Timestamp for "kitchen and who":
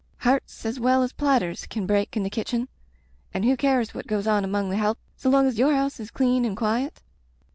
2.31-3.55